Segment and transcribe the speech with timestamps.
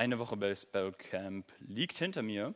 [0.00, 2.54] Eine Woche Baseballcamp liegt hinter mir.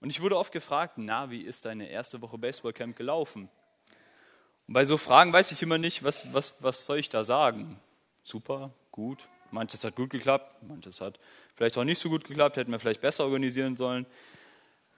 [0.00, 3.48] Und ich wurde oft gefragt, na, wie ist deine erste Woche Baseballcamp gelaufen?
[4.68, 7.80] Und bei so Fragen weiß ich immer nicht, was, was, was soll ich da sagen?
[8.22, 9.26] Super, gut.
[9.50, 11.18] Manches hat gut geklappt, manches hat
[11.56, 14.06] vielleicht auch nicht so gut geklappt, hätten wir vielleicht besser organisieren sollen.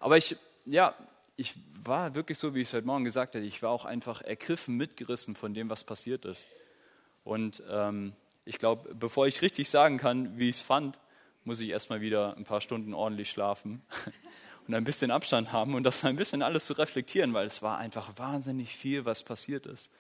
[0.01, 0.95] Aber ich, ja,
[1.37, 4.21] ich war wirklich so, wie ich es heute Morgen gesagt habe, ich war auch einfach
[4.21, 6.47] ergriffen, mitgerissen von dem, was passiert ist.
[7.25, 8.13] Und ähm,
[8.45, 10.99] ich glaube, bevor ich richtig sagen kann, wie ich es fand,
[11.45, 13.83] muss ich erstmal wieder ein paar Stunden ordentlich schlafen
[14.67, 17.79] und ein bisschen Abstand haben und das ein bisschen alles zu reflektieren, weil es war
[17.79, 19.91] einfach wahnsinnig viel, was passiert ist.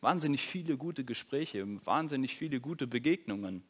[0.00, 3.62] Wahnsinnig viele gute Gespräche, wahnsinnig viele gute Begegnungen.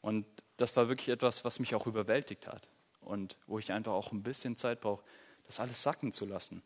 [0.00, 2.68] Und das war wirklich etwas, was mich auch überwältigt hat
[3.00, 5.02] und wo ich einfach auch ein bisschen Zeit brauche,
[5.46, 6.62] das alles sacken zu lassen.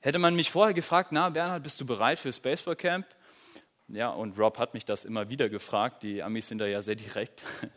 [0.00, 3.06] Hätte man mich vorher gefragt, na Bernhard, bist du bereit fürs Baseballcamp?
[3.88, 6.02] Ja, und Rob hat mich das immer wieder gefragt.
[6.02, 7.42] Die Amis sind da ja sehr direkt.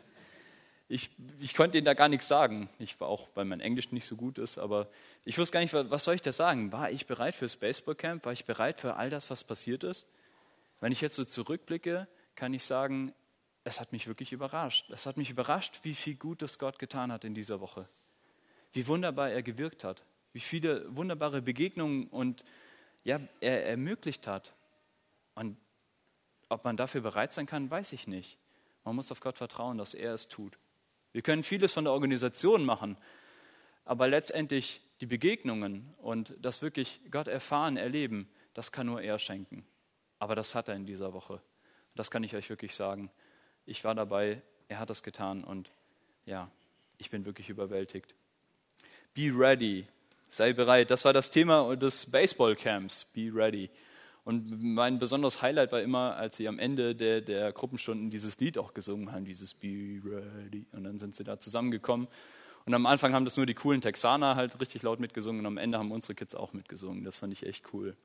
[0.92, 1.08] Ich,
[1.38, 2.68] ich konnte ihnen da gar nichts sagen.
[2.80, 4.88] Ich war auch, weil mein Englisch nicht so gut ist, aber
[5.24, 6.72] ich wusste gar nicht, was soll ich da sagen?
[6.72, 8.24] War ich bereit fürs Baseballcamp?
[8.24, 10.08] War ich bereit für all das, was passiert ist?
[10.80, 13.14] Wenn ich jetzt so zurückblicke, kann ich sagen,
[13.62, 14.90] es hat mich wirklich überrascht.
[14.90, 17.88] Es hat mich überrascht, wie viel Gutes Gott getan hat in dieser Woche.
[18.72, 20.02] Wie wunderbar er gewirkt hat.
[20.32, 22.44] Wie viele wunderbare Begegnungen und
[23.04, 24.54] ja, er ermöglicht hat.
[25.36, 25.56] Und
[26.50, 28.36] ob man dafür bereit sein kann, weiß ich nicht.
[28.84, 30.58] Man muss auf Gott vertrauen, dass er es tut.
[31.12, 32.96] Wir können vieles von der Organisation machen,
[33.84, 39.64] aber letztendlich die Begegnungen und das wirklich Gott erfahren, erleben, das kann nur er schenken.
[40.18, 41.40] Aber das hat er in dieser Woche.
[41.94, 43.10] Das kann ich euch wirklich sagen.
[43.64, 45.70] Ich war dabei, er hat das getan und
[46.26, 46.50] ja,
[46.98, 48.14] ich bin wirklich überwältigt.
[49.14, 49.86] Be ready,
[50.28, 50.90] sei bereit.
[50.90, 53.06] Das war das Thema des Baseballcamps.
[53.06, 53.70] Be ready.
[54.24, 58.58] Und mein besonderes Highlight war immer, als sie am Ende der, der Gruppenstunden dieses Lied
[58.58, 60.66] auch gesungen haben, dieses Be Ready.
[60.72, 62.06] Und dann sind sie da zusammengekommen.
[62.66, 65.56] Und am Anfang haben das nur die coolen Texaner halt richtig laut mitgesungen und am
[65.56, 67.04] Ende haben unsere Kids auch mitgesungen.
[67.04, 67.96] Das fand ich echt cool.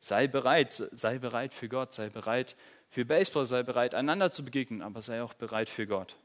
[0.00, 2.56] Sei bereit, sei bereit für Gott, sei bereit
[2.88, 6.16] für Baseball, sei bereit, einander zu begegnen, aber sei auch bereit für Gott.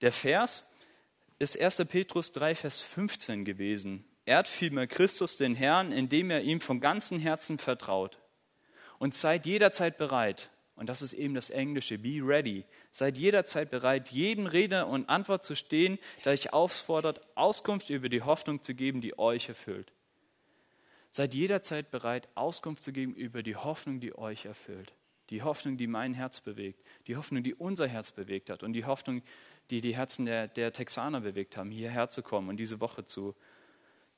[0.00, 0.66] Der Vers
[1.38, 1.84] ist 1.
[1.88, 4.04] Petrus 3, Vers 15 gewesen.
[4.24, 8.18] Ehrt vielmehr Christus den Herrn, indem er ihm von ganzem Herzen vertraut.
[8.98, 14.08] Und seid jederzeit bereit, und das ist eben das Englische, be ready, seid jederzeit bereit,
[14.08, 19.00] jedem Rede und Antwort zu stehen, der euch auffordert, Auskunft über die Hoffnung zu geben,
[19.00, 19.92] die euch erfüllt.
[21.10, 24.94] Seid jederzeit bereit, Auskunft zu geben über die Hoffnung, die euch erfüllt.
[25.30, 28.84] Die Hoffnung, die mein Herz bewegt, die Hoffnung, die unser Herz bewegt hat und die
[28.84, 29.22] Hoffnung,
[29.70, 33.34] die die Herzen der, der Texaner bewegt haben, hierher zu kommen und diese Woche zu,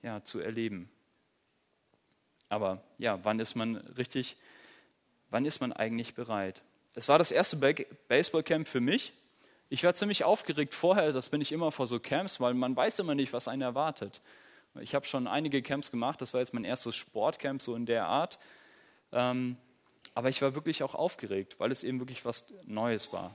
[0.04, 0.90] ja, zu erleben.
[2.50, 4.36] Aber ja, wann ist man richtig,
[5.30, 6.62] wann ist man eigentlich bereit?
[6.94, 7.56] Es war das erste
[8.08, 9.14] Baseballcamp für mich.
[9.70, 12.98] Ich war ziemlich aufgeregt vorher, das bin ich immer vor so Camps, weil man weiß
[12.98, 14.20] immer nicht, was einen erwartet.
[14.80, 18.06] Ich habe schon einige Camps gemacht, das war jetzt mein erstes Sportcamp so in der
[18.06, 18.38] Art.
[19.10, 19.56] Ähm,
[20.14, 23.34] aber ich war wirklich auch aufgeregt, weil es eben wirklich was Neues war.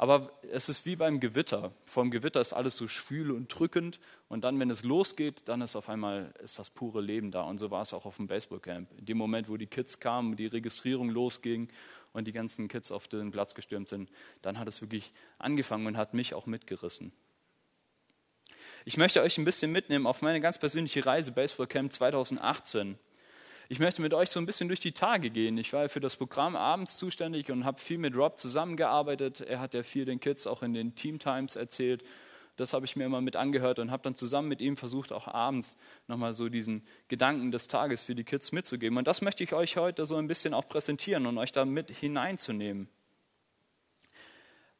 [0.00, 1.72] Aber es ist wie beim Gewitter.
[1.84, 3.98] Vom Gewitter ist alles so schwül und drückend
[4.28, 7.42] und dann, wenn es losgeht, dann ist auf einmal ist das pure Leben da.
[7.42, 8.88] Und so war es auch auf dem Baseballcamp.
[8.96, 11.68] In dem Moment, wo die Kids kamen, die Registrierung losging
[12.12, 14.08] und die ganzen Kids auf den Platz gestürmt sind,
[14.40, 17.12] dann hat es wirklich angefangen und hat mich auch mitgerissen.
[18.84, 22.98] Ich möchte euch ein bisschen mitnehmen auf meine ganz persönliche Reise Baseballcamp 2018.
[23.70, 25.58] Ich möchte mit euch so ein bisschen durch die Tage gehen.
[25.58, 29.42] Ich war für das Programm abends zuständig und habe viel mit Rob zusammengearbeitet.
[29.42, 32.02] Er hat ja viel den Kids auch in den Team Times erzählt.
[32.56, 35.28] Das habe ich mir immer mit angehört und habe dann zusammen mit ihm versucht, auch
[35.28, 38.96] abends nochmal so diesen Gedanken des Tages für die Kids mitzugeben.
[38.96, 41.90] Und das möchte ich euch heute so ein bisschen auch präsentieren und euch da mit
[41.90, 42.88] hineinzunehmen.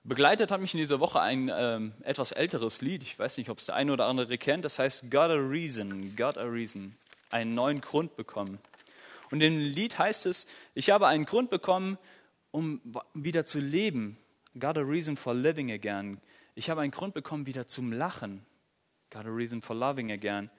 [0.02, 3.02] Begleitet hat mich in dieser Woche ein ähm, etwas älteres Lied.
[3.02, 4.64] Ich weiß nicht, ob es der eine oder andere kennt.
[4.64, 6.96] Das heißt Got a Reason, Got a Reason.
[7.30, 8.58] Einen neuen Grund bekommen.
[9.30, 11.98] Und im Lied heißt es, ich habe einen Grund bekommen,
[12.50, 12.80] um
[13.14, 14.18] wieder zu leben.
[14.58, 16.20] Got a reason for living again.
[16.54, 18.44] Ich habe einen Grund bekommen, wieder zum Lachen.
[19.10, 20.50] Got a reason for loving again.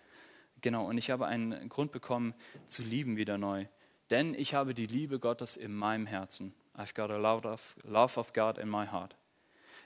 [0.62, 2.34] Genau, und ich habe einen Grund bekommen,
[2.66, 3.66] zu lieben wieder neu.
[4.10, 6.54] Denn ich habe die Liebe Gottes in meinem Herzen.
[6.76, 9.16] I've got a love of, love of God in my heart.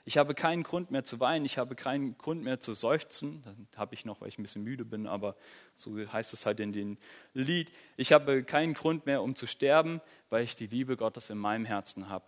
[0.06, 3.42] Ich habe keinen Grund mehr zu weinen, ich habe keinen Grund mehr zu seufzen.
[3.42, 5.34] Dann habe ich noch, weil ich ein bisschen müde bin, aber
[5.74, 6.98] so heißt es halt in dem
[7.32, 7.72] Lied.
[7.96, 11.64] Ich habe keinen Grund mehr, um zu sterben, weil ich die Liebe Gottes in meinem
[11.64, 12.26] Herzen habe.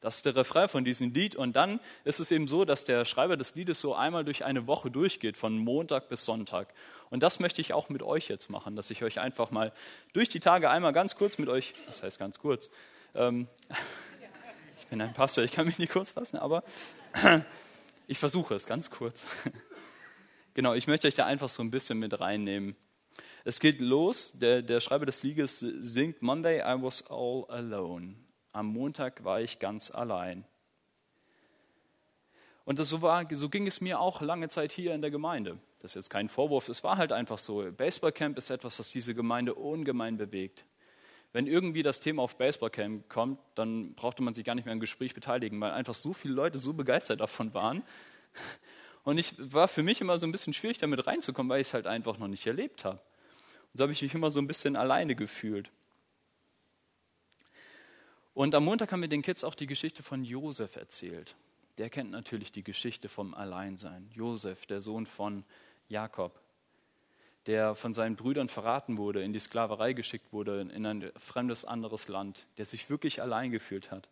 [0.00, 1.34] Das ist der Refrain von diesem Lied.
[1.34, 4.66] Und dann ist es eben so, dass der Schreiber des Liedes so einmal durch eine
[4.66, 6.72] Woche durchgeht, von Montag bis Sonntag.
[7.10, 9.72] Und das möchte ich auch mit euch jetzt machen, dass ich euch einfach mal
[10.12, 12.70] durch die Tage einmal ganz kurz mit euch, das heißt ganz kurz,
[13.14, 13.48] ähm,
[14.88, 16.64] bin ein Pastor, ich kann mich nicht kurz fassen, aber
[18.06, 19.26] ich versuche es ganz kurz.
[20.54, 22.74] Genau, ich möchte euch da einfach so ein bisschen mit reinnehmen.
[23.44, 28.16] Es geht los, der, der Schreiber des Liedes singt Monday I was all alone.
[28.52, 30.44] Am Montag war ich ganz allein.
[32.64, 35.60] Und das so, war, so ging es mir auch lange Zeit hier in der Gemeinde.
[35.78, 37.70] Das ist jetzt kein Vorwurf, es war halt einfach so.
[37.70, 40.64] Baseballcamp ist etwas, was diese Gemeinde ungemein bewegt.
[41.32, 44.80] Wenn irgendwie das Thema auf Baseballcamp kommt, dann brauchte man sich gar nicht mehr im
[44.80, 47.82] Gespräch beteiligen, weil einfach so viele Leute so begeistert davon waren.
[49.04, 51.74] Und ich war für mich immer so ein bisschen schwierig, damit reinzukommen, weil ich es
[51.74, 52.98] halt einfach noch nicht erlebt habe.
[53.72, 55.70] Und so habe ich mich immer so ein bisschen alleine gefühlt.
[58.34, 61.36] Und am Montag haben wir den Kids auch die Geschichte von Josef erzählt.
[61.78, 64.10] Der kennt natürlich die Geschichte vom Alleinsein.
[64.14, 65.44] Josef, der Sohn von
[65.88, 66.40] Jakob,
[67.48, 72.06] der von seinen Brüdern verraten wurde, in die Sklaverei geschickt wurde, in ein fremdes anderes
[72.06, 74.06] Land, der sich wirklich allein gefühlt hat.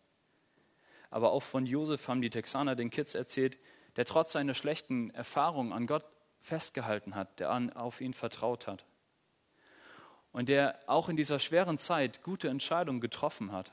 [1.11, 3.59] Aber auch von Josef haben die Texaner den Kids erzählt,
[3.95, 6.03] der trotz seiner schlechten Erfahrungen an Gott
[6.41, 8.85] festgehalten hat, der an, auf ihn vertraut hat.
[10.31, 13.71] Und der auch in dieser schweren Zeit gute Entscheidungen getroffen hat.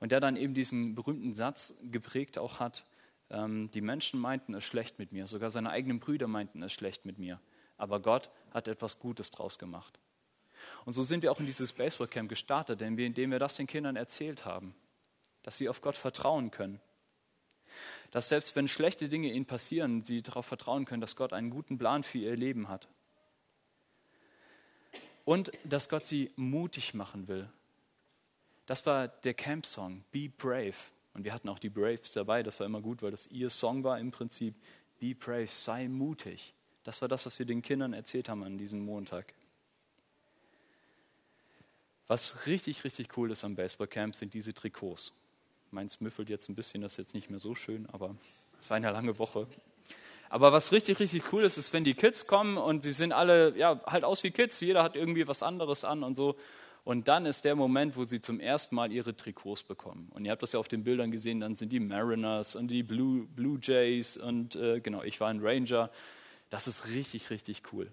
[0.00, 2.84] Und der dann eben diesen berühmten Satz geprägt auch hat,
[3.30, 7.04] ähm, die Menschen meinten es schlecht mit mir, sogar seine eigenen Brüder meinten es schlecht
[7.04, 7.40] mit mir.
[7.78, 9.98] Aber Gott hat etwas Gutes draus gemacht.
[10.84, 14.44] Und so sind wir auch in dieses Baseballcamp gestartet, indem wir das den Kindern erzählt
[14.44, 14.74] haben,
[15.42, 16.80] dass sie auf Gott vertrauen können,
[18.10, 21.78] dass selbst wenn schlechte Dinge ihnen passieren, sie darauf vertrauen können, dass Gott einen guten
[21.78, 22.88] Plan für ihr Leben hat.
[25.24, 27.50] Und dass Gott sie mutig machen will.
[28.66, 30.74] Das war der Camp-Song, Be Brave.
[31.14, 33.84] Und wir hatten auch die Braves dabei, das war immer gut, weil das ihr Song
[33.84, 34.54] war im Prinzip.
[34.98, 36.54] Be brave, sei mutig.
[36.88, 39.34] Das war das, was wir den Kindern erzählt haben an diesem Montag.
[42.06, 45.12] Was richtig, richtig cool ist am Baseballcamp, sind diese Trikots.
[45.70, 48.16] Meins müffelt jetzt ein bisschen, das ist jetzt nicht mehr so schön, aber
[48.58, 49.46] es war eine lange Woche.
[50.30, 53.54] Aber was richtig, richtig cool ist, ist, wenn die Kids kommen und sie sind alle,
[53.54, 56.36] ja, halt aus wie Kids, jeder hat irgendwie was anderes an und so.
[56.84, 60.10] Und dann ist der Moment, wo sie zum ersten Mal ihre Trikots bekommen.
[60.14, 62.82] Und ihr habt das ja auf den Bildern gesehen, dann sind die Mariners und die
[62.82, 65.90] Blue, Blue Jays und äh, genau, ich war ein Ranger.
[66.50, 67.92] Das ist richtig, richtig cool.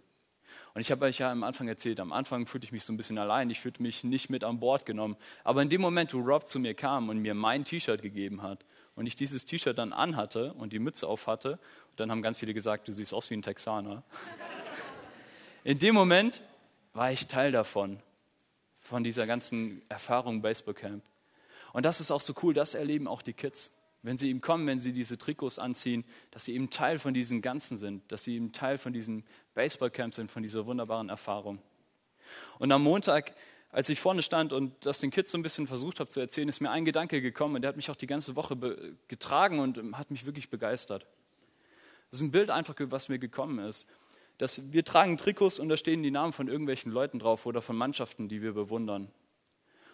[0.74, 2.98] Und ich habe euch ja am Anfang erzählt, am Anfang fühlte ich mich so ein
[2.98, 5.16] bisschen allein, ich fühlte mich nicht mit an Bord genommen.
[5.44, 8.66] Aber in dem Moment, wo Rob zu mir kam und mir mein T-Shirt gegeben hat
[8.96, 11.60] und ich dieses T-Shirt dann anhatte und die Mütze auf hatte,
[11.96, 14.04] dann haben ganz viele gesagt, du siehst aus wie ein Texaner.
[15.64, 16.42] In dem Moment
[16.94, 18.00] war ich Teil davon,
[18.80, 21.04] von dieser ganzen Erfahrung Baseballcamp.
[21.74, 23.72] Und das ist auch so cool, das erleben auch die Kids
[24.06, 27.42] wenn sie ihm kommen, wenn sie diese Trikots anziehen, dass sie eben Teil von diesem
[27.42, 29.24] Ganzen sind, dass sie eben Teil von diesem
[29.56, 31.60] Baseballcamp sind, von dieser wunderbaren Erfahrung.
[32.60, 33.34] Und am Montag,
[33.72, 36.48] als ich vorne stand und das den Kids so ein bisschen versucht habe zu erzählen,
[36.48, 38.56] ist mir ein Gedanke gekommen und der hat mich auch die ganze Woche
[39.08, 41.08] getragen und ähm, hat mich wirklich begeistert.
[42.12, 43.88] Das ist ein Bild einfach, was mir gekommen ist.
[44.38, 47.76] Dass wir tragen Trikots und da stehen die Namen von irgendwelchen Leuten drauf oder von
[47.76, 49.10] Mannschaften, die wir bewundern.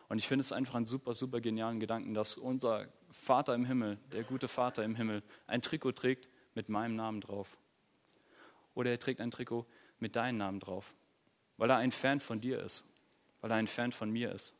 [0.10, 3.98] Und ich finde es einfach einen super, super genialen Gedanken, dass unser Vater im Himmel,
[4.12, 7.58] der gute Vater im Himmel, ein Trikot trägt mit meinem Namen drauf.
[8.74, 9.66] Oder er trägt ein Trikot
[10.00, 10.94] mit deinem Namen drauf,
[11.58, 12.84] weil er ein Fan von dir ist,
[13.42, 14.54] weil er ein Fan von mir ist.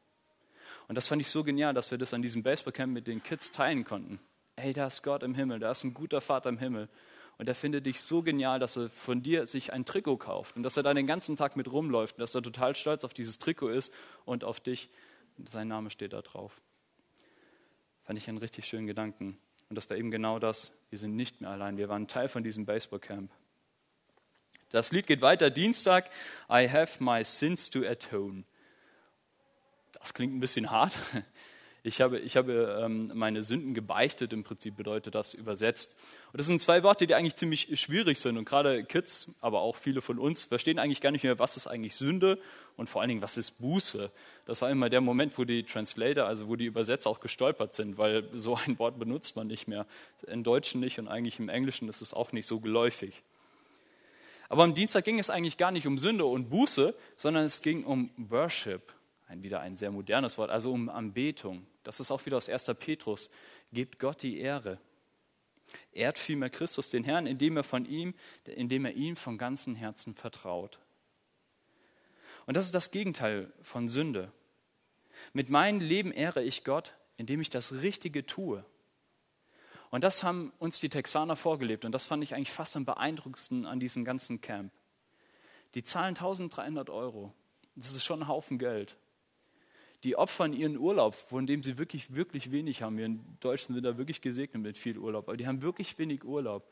[0.88, 3.52] Und das fand ich so genial, dass wir das an diesem Baseballcamp mit den Kids
[3.52, 4.20] teilen konnten.
[4.56, 6.90] Ey, da ist Gott im Himmel, da ist ein guter Vater im Himmel.
[7.38, 10.64] Und er findet dich so genial, dass er von dir sich ein Trikot kauft und
[10.64, 13.40] dass er da den ganzen Tag mit rumläuft und dass er total stolz auf dieses
[13.40, 13.94] Trikot ist
[14.26, 14.90] und auf dich
[15.46, 16.62] sein Name steht da drauf.
[18.12, 19.38] Fand ich einen richtig schönen Gedanken.
[19.70, 20.78] Und das war eben genau das.
[20.90, 21.78] Wir sind nicht mehr allein.
[21.78, 23.32] Wir waren Teil von diesem Baseballcamp.
[24.70, 25.50] Das Lied geht weiter.
[25.50, 26.10] Dienstag,
[26.50, 28.44] I have my sins to atone.
[29.94, 30.94] Das klingt ein bisschen hart.
[31.84, 35.96] Ich habe, ich habe ähm, meine Sünden gebeichtet, im Prinzip bedeutet das übersetzt.
[36.32, 38.38] Und das sind zwei Worte, die eigentlich ziemlich schwierig sind.
[38.38, 41.66] Und gerade Kids, aber auch viele von uns, verstehen eigentlich gar nicht mehr, was ist
[41.66, 42.38] eigentlich Sünde
[42.78, 44.12] und vor allen Dingen, was ist Buße.
[44.46, 47.98] Das war immer der Moment, wo die Translator, also wo die Übersetzer auch gestolpert sind,
[47.98, 49.88] weil so ein Wort benutzt man nicht mehr.
[50.28, 53.24] Im Deutschen nicht und eigentlich im Englischen ist es auch nicht so geläufig.
[54.50, 57.86] Aber am Dienstag ging es eigentlich gar nicht um Sünde und Buße, sondern es ging
[57.86, 58.84] um Worship
[59.32, 61.66] ein, wieder ein sehr modernes Wort, also um Anbetung.
[61.84, 62.66] Das ist auch wieder aus 1.
[62.80, 63.30] Petrus.
[63.72, 64.80] Gebt Gott die Ehre.
[65.92, 68.14] Ehrt vielmehr Christus den Herrn, indem er von ihm,
[68.46, 70.80] indem er ihm von ganzem Herzen vertraut.
[72.46, 74.32] Und das ist das Gegenteil von Sünde.
[75.34, 78.66] Mit meinem Leben ehre ich Gott, indem ich das Richtige tue.
[79.92, 83.66] Und das haben uns die Texaner vorgelebt und das fand ich eigentlich fast am beeindruckendsten
[83.66, 84.72] an diesem ganzen Camp.
[85.76, 87.34] Die zahlen 1300 Euro.
[87.76, 88.98] Das ist schon ein Haufen Geld.
[90.04, 92.98] Die opfern ihren Urlaub, von dem sie wirklich, wirklich wenig haben.
[92.98, 96.24] Wir in Deutschland sind da wirklich gesegnet mit viel Urlaub, aber die haben wirklich wenig
[96.24, 96.68] Urlaub.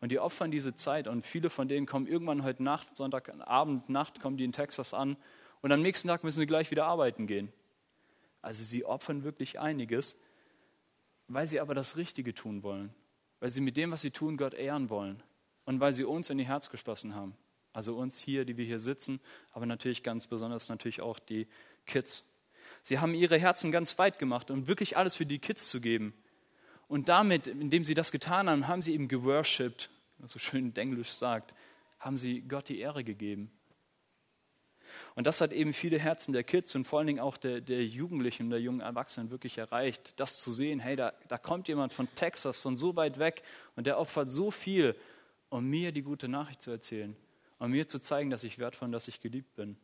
[0.00, 4.20] Und die opfern diese Zeit und viele von denen kommen irgendwann heute Nacht, Sonntagabend, Nacht,
[4.20, 5.16] kommen die in Texas an
[5.60, 7.52] und am nächsten Tag müssen sie gleich wieder arbeiten gehen.
[8.42, 10.16] Also sie opfern wirklich einiges,
[11.26, 12.94] weil sie aber das Richtige tun wollen,
[13.40, 15.22] weil sie mit dem, was sie tun, Gott ehren wollen
[15.64, 17.36] und weil sie uns in ihr Herz geschlossen haben.
[17.72, 19.20] Also uns hier, die wir hier sitzen,
[19.52, 21.46] aber natürlich ganz besonders natürlich auch die
[21.86, 22.24] Kids.
[22.82, 26.14] Sie haben ihre Herzen ganz weit gemacht, um wirklich alles für die Kids zu geben.
[26.88, 31.12] Und damit, indem sie das getan haben, haben sie eben geworshipped, was so schön Englisch
[31.12, 31.54] sagt,
[31.98, 33.50] haben sie Gott die Ehre gegeben.
[35.14, 37.84] Und das hat eben viele Herzen der Kids und vor allen Dingen auch der, der
[37.84, 41.92] Jugendlichen und der jungen Erwachsenen wirklich erreicht, das zu sehen, hey, da, da kommt jemand
[41.92, 43.42] von Texas, von so weit weg
[43.76, 44.96] und der opfert so viel,
[45.50, 47.16] um mir die gute Nachricht zu erzählen,
[47.58, 49.76] um mir zu zeigen, dass ich wertvoll und dass ich geliebt bin.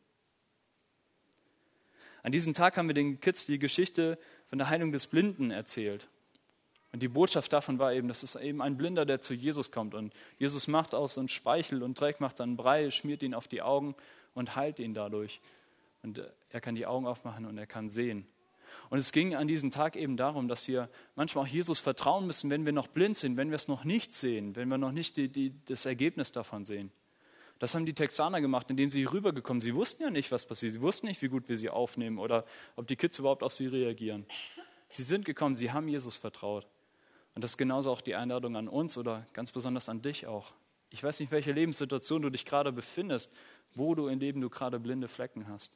[2.25, 6.09] An diesem Tag haben wir den Kids die Geschichte von der Heilung des Blinden erzählt.
[6.91, 9.95] Und die Botschaft davon war eben, dass es eben ein Blinder, der zu Jesus kommt.
[9.95, 13.61] Und Jesus macht aus und Speichel und Dreck, macht dann Brei, schmiert ihn auf die
[13.61, 13.95] Augen
[14.33, 15.43] und heilt ihn dadurch.
[16.03, 18.27] Und er kann die Augen aufmachen und er kann sehen.
[18.89, 22.49] Und es ging an diesem Tag eben darum, dass wir manchmal auch Jesus vertrauen müssen,
[22.49, 25.19] wenn wir noch blind sind, wenn wir es noch nicht sehen, wenn wir noch nicht
[25.19, 26.91] die, die, das Ergebnis davon sehen.
[27.65, 29.73] Das haben die Texaner gemacht, indem sie rübergekommen sind.
[29.73, 30.75] Sie wussten ja nicht, was passiert.
[30.75, 32.45] Sie wussten nicht, wie gut wir sie aufnehmen oder
[32.77, 34.27] ob die Kids überhaupt auf sie reagieren.
[34.91, 36.67] Sie sind gekommen, sie haben Jesus vertraut.
[37.35, 40.53] Und das ist genauso auch die Einladung an uns oder ganz besonders an dich auch.
[40.91, 43.33] Ich weiß nicht, welche Lebenssituation du dich gerade befindest,
[43.73, 45.73] wo du in Leben du gerade blinde Flecken hast.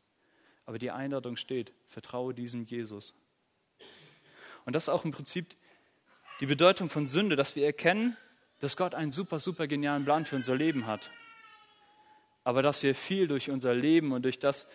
[0.66, 3.14] Aber die Einladung steht, vertraue diesem Jesus.
[4.66, 5.56] Und das ist auch im Prinzip
[6.40, 8.14] die Bedeutung von Sünde, dass wir erkennen,
[8.58, 11.10] dass Gott einen super, super genialen Plan für unser Leben hat
[12.48, 14.66] aber dass wir viel durch unser Leben und durch das,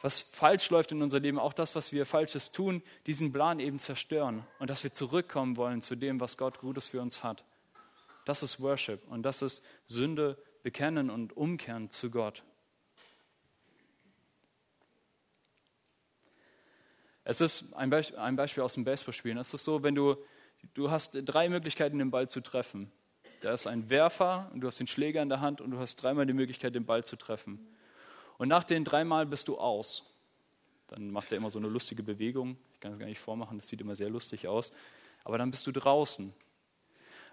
[0.00, 3.78] was falsch läuft in unser Leben, auch das, was wir Falsches tun, diesen Plan eben
[3.78, 7.44] zerstören und dass wir zurückkommen wollen zu dem, was Gott Gutes für uns hat.
[8.24, 12.44] Das ist Worship und das ist Sünde bekennen und umkehren zu Gott.
[17.24, 19.36] Es ist ein Beispiel, ein Beispiel aus dem Baseballspielen.
[19.36, 20.16] Es ist so, wenn du,
[20.72, 22.90] du hast drei Möglichkeiten, den Ball zu treffen.
[23.40, 25.96] Da ist ein Werfer und du hast den Schläger in der Hand und du hast
[25.96, 27.66] dreimal die Möglichkeit, den Ball zu treffen.
[28.36, 30.04] Und nach den dreimal bist du aus.
[30.88, 32.56] Dann macht er immer so eine lustige Bewegung.
[32.74, 34.72] Ich kann es gar nicht vormachen, das sieht immer sehr lustig aus.
[35.24, 36.32] Aber dann bist du draußen.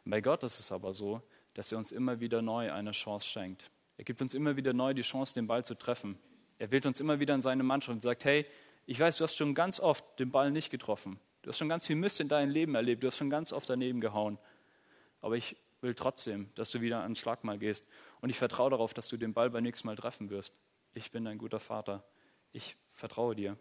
[0.04, 1.22] Und bei Gott ist es aber so,
[1.54, 3.72] dass er uns immer wieder neu eine Chance schenkt.
[3.98, 6.18] Er gibt uns immer wieder neu die Chance, den Ball zu treffen.
[6.60, 8.46] Er wählt uns immer wieder in seine Mannschaft und sagt, hey,
[8.86, 11.20] ich weiß, du hast schon ganz oft den Ball nicht getroffen.
[11.42, 13.04] Du hast schon ganz viel Mist in deinem Leben erlebt.
[13.04, 14.38] Du hast schon ganz oft daneben gehauen.
[15.22, 17.88] Aber ich will trotzdem, dass du wieder ans Schlagmal gehst.
[18.20, 20.54] Und ich vertraue darauf, dass du den Ball beim nächsten Mal treffen wirst.
[20.94, 22.04] Ich bin dein guter Vater.
[22.52, 23.58] Ich vertraue dir.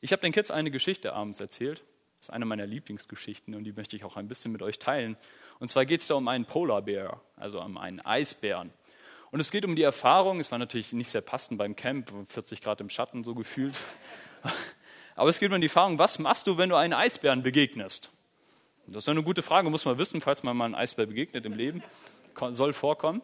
[0.00, 1.82] Ich habe den Kids eine Geschichte abends erzählt.
[2.18, 5.16] Das ist eine meiner Lieblingsgeschichten und die möchte ich auch ein bisschen mit euch teilen.
[5.58, 8.72] Und zwar geht es da um einen Polarbär, also um einen Eisbären.
[9.32, 12.60] Und es geht um die Erfahrung, es war natürlich nicht sehr passend beim Camp, 40
[12.62, 13.76] Grad im Schatten so gefühlt.
[15.16, 18.10] Aber es geht um die Erfahrung, was machst du, wenn du einen Eisbären begegnest?
[18.86, 21.52] Das ist eine gute Frage, muss man wissen, falls man mal einem Eisbär begegnet im
[21.52, 21.82] Leben.
[22.52, 23.22] Soll vorkommen.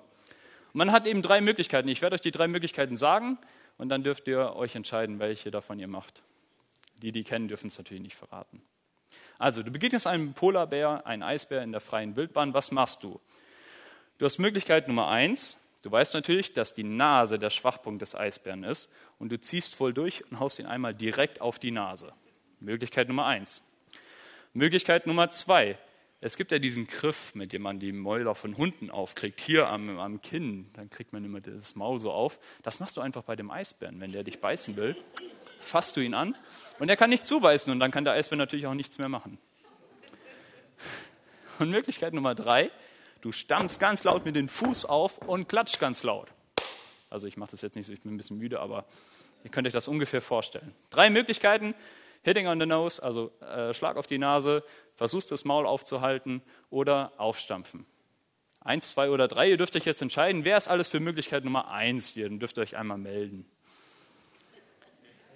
[0.73, 1.89] Man hat eben drei Möglichkeiten.
[1.89, 3.39] Ich werde euch die drei Möglichkeiten sagen
[3.79, 6.23] und dann dürft ihr euch entscheiden, welche davon ihr macht.
[7.03, 8.63] Die, die kennen, dürfen es natürlich nicht verraten.
[9.39, 12.55] Also, du begegnest einem Polarbär, einem Eisbär in der freien Wildbahn.
[12.55, 13.21] Was machst du?
[14.19, 15.65] Du hast Möglichkeit Nummer eins.
[15.85, 19.95] Du weißt natürlich, dass die Nase der Schwachpunkt des Eisbären ist und du ziehst voll
[19.95, 22.13] durch und haust ihn einmal direkt auf die Nase.
[22.59, 23.63] Möglichkeit Nummer eins.
[24.59, 25.79] Möglichkeit Nummer zwei.
[26.21, 30.01] Es gibt ja diesen Griff, mit dem man die Mäuler von Hunden aufkriegt, hier am,
[30.01, 30.69] am Kinn.
[30.75, 32.41] Dann kriegt man immer das Maul so auf.
[32.65, 34.01] Das machst du einfach bei dem Eisbären.
[34.01, 34.97] Wenn der dich beißen will,
[35.61, 36.37] fasst du ihn an
[36.81, 39.39] und er kann nicht zubeißen und dann kann der Eisbär natürlich auch nichts mehr machen.
[41.61, 42.71] Und Möglichkeit Nummer drei,
[43.21, 46.29] du stammst ganz laut mit dem Fuß auf und klatscht ganz laut.
[47.11, 48.85] Also ich mache das jetzt nicht so, ich bin ein bisschen müde, aber
[49.45, 50.75] ihr könnt euch das ungefähr vorstellen.
[50.91, 51.75] Drei Möglichkeiten,
[52.23, 54.63] Hitting on the nose, also äh, Schlag auf die Nase,
[54.95, 57.87] versuchst das Maul aufzuhalten oder aufstampfen.
[58.61, 61.71] Eins, zwei oder drei, ihr dürft euch jetzt entscheiden, wer ist alles für Möglichkeit Nummer
[61.71, 63.49] eins hier, dann dürft ihr euch einmal melden.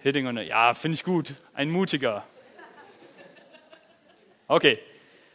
[0.00, 2.24] Hitting on the, ja, finde ich gut, ein mutiger.
[4.48, 4.80] Okay,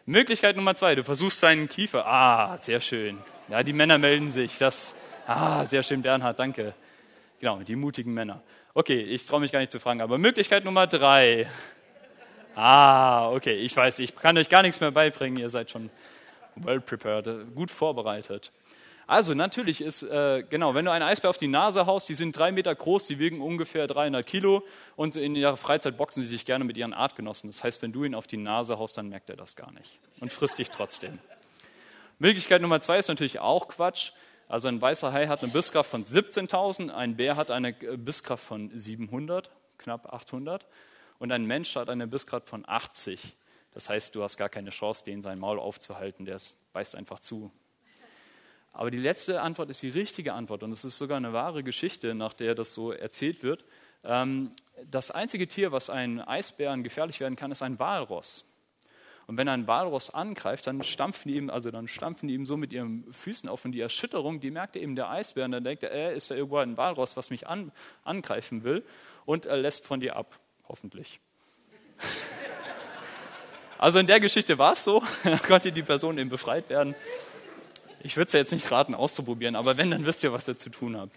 [0.06, 3.18] Möglichkeit Nummer zwei, du versuchst seinen Kiefer, ah, sehr schön.
[3.48, 6.74] Ja, die Männer melden sich, das, ah, sehr schön, Bernhard, danke.
[7.40, 8.42] Genau, die mutigen Männer.
[8.78, 11.50] Okay, ich traue mich gar nicht zu fragen, aber Möglichkeit Nummer drei.
[12.54, 15.90] Ah, okay, ich weiß, ich kann euch gar nichts mehr beibringen, ihr seid schon
[16.54, 18.52] well prepared, gut vorbereitet.
[19.08, 22.38] Also natürlich ist, äh, genau, wenn du einen Eisbär auf die Nase haust, die sind
[22.38, 24.62] drei Meter groß, die wiegen ungefähr 300 Kilo
[24.96, 27.50] und in ihrer Freizeit boxen sie sich gerne mit ihren Artgenossen.
[27.50, 29.98] Das heißt, wenn du ihn auf die Nase haust, dann merkt er das gar nicht
[30.22, 31.18] und frisst dich trotzdem.
[32.20, 34.12] Möglichkeit Nummer zwei ist natürlich auch Quatsch.
[34.48, 38.70] Also ein weißer Hai hat eine Bisskraft von 17.000, ein Bär hat eine Bisskraft von
[38.74, 40.66] 700, knapp 800
[41.20, 43.36] und ein Mensch hat eine Bisskraft von 80.
[43.74, 46.38] Das heißt, du hast gar keine Chance, den sein Maul aufzuhalten, der
[46.72, 47.52] beißt einfach zu.
[48.72, 52.16] Aber die letzte Antwort ist die richtige Antwort und es ist sogar eine wahre Geschichte,
[52.16, 53.66] nach der das so erzählt wird.
[54.04, 54.52] Ähm,
[54.86, 58.46] das einzige Tier, was einen Eisbären gefährlich werden kann, ist ein Walross.
[59.28, 62.56] Und wenn ein Walross angreift, dann stampfen die ihm, also dann stampfen die ihm so
[62.56, 65.84] mit ihren Füßen auf und die Erschütterung, die merkt eben der Eisbär und dann denkt
[65.84, 67.74] er, äh, ist da irgendwo ein Walross, was mich an,
[68.06, 68.86] angreifen will
[69.26, 71.20] und er lässt von dir ab, hoffentlich.
[73.78, 76.96] also in der Geschichte war es so, da konnte die Person eben befreit werden.
[78.04, 80.56] Ich würde es ja jetzt nicht raten, auszuprobieren, aber wenn, dann wisst ihr, was ihr
[80.56, 81.14] zu tun habt.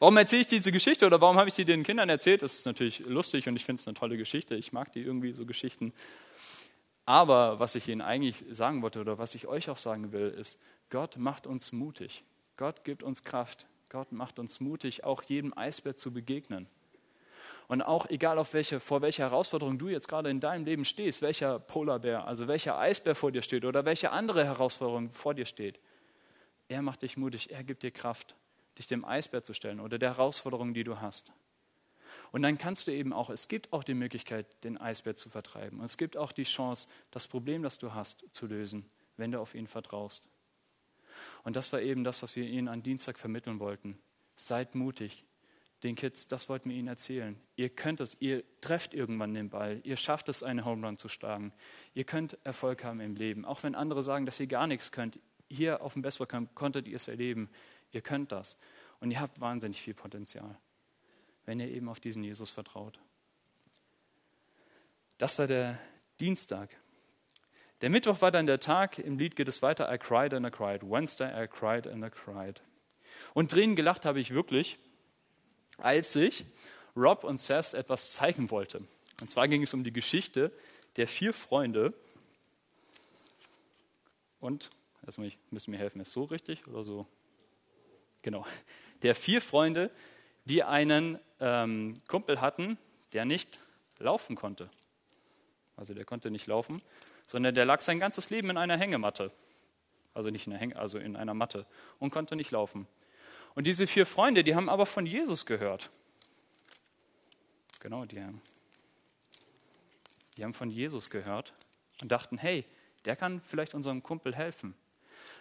[0.00, 2.42] Warum erzähle ich diese Geschichte oder warum habe ich die den Kindern erzählt?
[2.42, 4.56] Das ist natürlich lustig und ich finde es eine tolle Geschichte.
[4.56, 5.92] Ich mag die irgendwie so Geschichten.
[7.10, 10.60] Aber was ich Ihnen eigentlich sagen wollte oder was ich euch auch sagen will, ist,
[10.90, 12.22] Gott macht uns mutig.
[12.56, 13.66] Gott gibt uns Kraft.
[13.88, 16.68] Gott macht uns mutig, auch jedem Eisbär zu begegnen.
[17.66, 21.20] Und auch egal, auf welche, vor welcher Herausforderung du jetzt gerade in deinem Leben stehst,
[21.20, 25.80] welcher Polarbär, also welcher Eisbär vor dir steht oder welche andere Herausforderung vor dir steht,
[26.68, 28.36] er macht dich mutig, er gibt dir Kraft,
[28.78, 31.32] dich dem Eisbär zu stellen oder der Herausforderung, die du hast.
[32.32, 35.80] Und dann kannst du eben auch, es gibt auch die Möglichkeit, den Eisbär zu vertreiben.
[35.80, 39.40] Und es gibt auch die Chance, das Problem, das du hast, zu lösen, wenn du
[39.40, 40.22] auf ihn vertraust.
[41.42, 43.98] Und das war eben das, was wir ihnen an Dienstag vermitteln wollten.
[44.36, 45.24] Seid mutig.
[45.82, 47.40] Den Kids, das wollten wir ihnen erzählen.
[47.56, 51.08] Ihr könnt es, ihr trefft irgendwann den Ball, ihr schafft es, eine Home Run zu
[51.08, 51.54] schlagen.
[51.94, 53.46] Ihr könnt Erfolg haben im Leben.
[53.46, 56.96] Auch wenn andere sagen, dass ihr gar nichts könnt, hier auf dem Baseballcamp konntet ihr
[56.96, 57.48] es erleben.
[57.92, 58.58] Ihr könnt das.
[59.00, 60.58] Und ihr habt wahnsinnig viel Potenzial,
[61.50, 63.00] wenn ihr eben auf diesen Jesus vertraut.
[65.18, 65.80] Das war der
[66.20, 66.76] Dienstag.
[67.80, 70.50] Der Mittwoch war dann der Tag, im Lied geht es weiter, I cried and I
[70.52, 70.82] cried.
[70.88, 72.62] Wednesday, I cried and I cried.
[73.34, 74.78] Und Tränen gelacht habe ich wirklich,
[75.78, 76.44] als ich
[76.94, 78.84] Rob und Seth etwas zeigen wollte.
[79.20, 80.52] Und zwar ging es um die Geschichte
[80.94, 81.92] der vier Freunde
[84.38, 84.70] und
[85.04, 87.06] Erstmal müssen mir helfen, ist so richtig oder so?
[88.22, 88.46] Genau.
[89.02, 89.90] Der vier Freunde,
[90.44, 92.78] die einen ähm, Kumpel hatten,
[93.12, 93.60] der nicht
[93.98, 94.68] laufen konnte.
[95.76, 96.82] Also der konnte nicht laufen,
[97.26, 99.32] sondern der lag sein ganzes Leben in einer Hängematte.
[100.14, 101.66] Also nicht in einer, Häng also in einer Matte
[101.98, 102.86] und konnte nicht laufen.
[103.54, 105.90] Und diese vier Freunde, die haben aber von Jesus gehört.
[107.80, 108.42] Genau, die haben,
[110.36, 111.54] die haben von Jesus gehört
[112.02, 112.64] und dachten, hey,
[113.04, 114.74] der kann vielleicht unserem Kumpel helfen.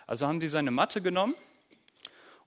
[0.08, 1.36] Also haben die seine Matte genommen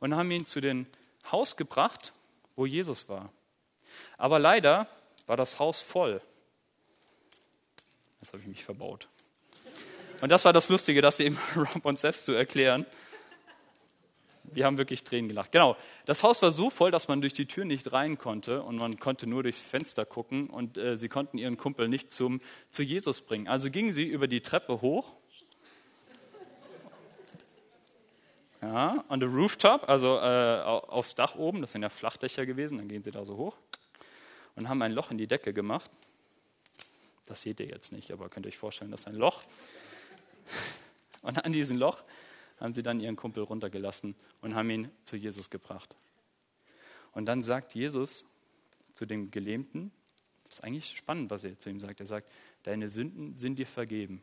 [0.01, 0.87] und haben ihn zu dem
[1.31, 2.13] Haus gebracht,
[2.57, 3.33] wo Jesus war.
[4.19, 4.89] Aber leider
[5.27, 6.21] war das Haus voll.
[8.21, 9.09] Jetzt habe ich mich verbaut.
[10.21, 12.87] Und das war das Lustige, das eben Rob und Seth zu erklären.
[14.45, 15.51] Wir haben wirklich Tränen gelacht.
[15.51, 18.77] Genau, das Haus war so voll, dass man durch die Tür nicht rein konnte und
[18.77, 22.83] man konnte nur durchs Fenster gucken und äh, sie konnten ihren Kumpel nicht zum, zu
[22.83, 23.49] Jesus bringen.
[23.49, 25.15] Also gingen sie über die Treppe hoch
[28.63, 32.89] ja, on the rooftop, also äh, aufs Dach oben, das sind ja Flachdächer gewesen, dann
[32.89, 33.57] gehen sie da so hoch
[34.55, 35.91] und haben ein Loch in die Decke gemacht.
[37.27, 39.43] Das seht ihr jetzt nicht, aber könnt ihr euch vorstellen, das ist ein Loch.
[41.23, 42.03] Und an diesem Loch
[42.61, 45.97] haben sie dann ihren Kumpel runtergelassen und haben ihn zu Jesus gebracht.
[47.13, 48.25] Und dann sagt Jesus
[48.93, 49.91] zu dem Gelähmten,
[50.45, 52.01] das ist eigentlich spannend, was er zu ihm sagt.
[52.01, 52.31] Er sagt,
[52.63, 54.23] deine Sünden sind dir vergeben.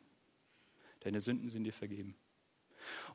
[1.02, 2.15] Deine Sünden sind dir vergeben.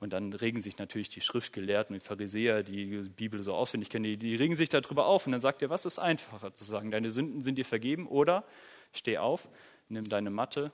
[0.00, 4.04] Und dann regen sich natürlich die Schriftgelehrten, die Pharisäer, die die Bibel so auswendig kennen,
[4.04, 5.26] die, die regen sich darüber auf.
[5.26, 6.90] Und dann sagt er, was ist einfacher zu sagen?
[6.90, 8.44] Deine Sünden sind dir vergeben oder
[8.92, 9.48] steh auf,
[9.88, 10.72] nimm deine Matte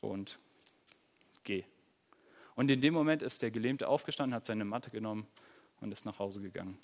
[0.00, 0.38] und
[1.44, 1.64] geh.
[2.54, 5.26] Und in dem Moment ist der Gelähmte aufgestanden, hat seine Matte genommen
[5.80, 6.78] und ist nach Hause gegangen.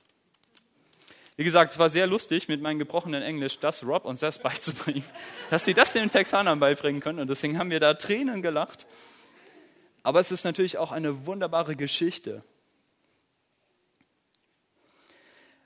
[1.36, 5.04] Wie gesagt, es war sehr lustig, mit meinem gebrochenen Englisch das Rob und Seth beizubringen,
[5.50, 7.20] dass sie das den Texanern beibringen können.
[7.20, 8.86] Und deswegen haben wir da Tränen gelacht.
[10.02, 12.42] Aber es ist natürlich auch eine wunderbare Geschichte.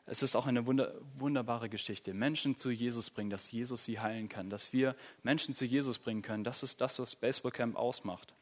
[0.04, 2.14] Es ist auch eine wunder, wunderbare Geschichte.
[2.14, 4.94] Menschen zu Jesus bringen, dass Jesus sie heilen kann, dass wir
[5.24, 6.44] Menschen zu Jesus bringen können.
[6.44, 8.32] Das ist das, was Baseballcamp ausmacht.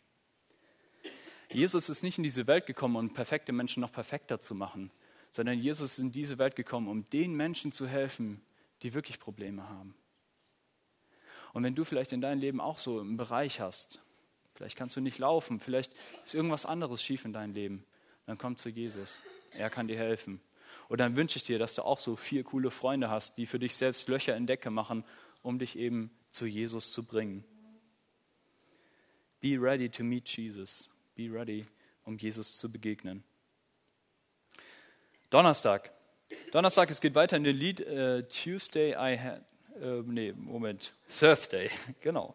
[1.48, 4.90] Jesus ist nicht in diese Welt gekommen, um perfekte Menschen noch perfekter zu machen,
[5.30, 8.42] sondern Jesus ist in diese Welt gekommen, um den Menschen zu helfen,
[8.82, 9.94] die wirklich Probleme haben.
[11.54, 14.00] Und wenn du vielleicht in deinem Leben auch so einen Bereich hast,
[14.54, 17.84] Vielleicht kannst du nicht laufen, vielleicht ist irgendwas anderes schief in deinem Leben.
[18.26, 19.20] Dann komm zu Jesus.
[19.52, 20.40] Er kann dir helfen.
[20.88, 23.58] Und dann wünsche ich dir, dass du auch so vier coole Freunde hast, die für
[23.58, 25.04] dich selbst Löcher in Decke machen,
[25.42, 27.44] um dich eben zu Jesus zu bringen.
[29.40, 30.90] Be ready to meet Jesus.
[31.14, 31.66] Be ready,
[32.04, 33.22] um Jesus zu begegnen.
[35.30, 35.92] Donnerstag.
[36.52, 39.44] Donnerstag, es geht weiter in dem Lied uh, Tuesday I had,
[39.80, 42.34] äh, nee, Moment, Thursday, genau.